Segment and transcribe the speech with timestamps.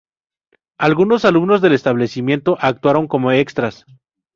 [0.79, 3.85] Algunos alumnos del establecimiento actuaron como extras.